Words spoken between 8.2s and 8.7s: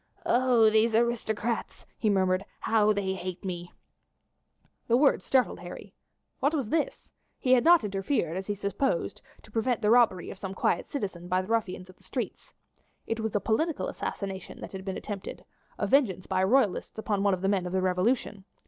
as he had